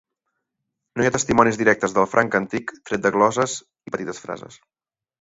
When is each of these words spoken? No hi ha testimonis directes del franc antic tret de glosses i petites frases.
No 0.97 1.05
hi 1.05 1.09
ha 1.09 1.13
testimonis 1.17 1.59
directes 1.63 1.95
del 1.99 2.09
franc 2.15 2.39
antic 2.41 2.75
tret 2.91 3.07
de 3.07 3.15
glosses 3.19 3.57
i 3.91 3.99
petites 3.99 4.27
frases. 4.29 4.63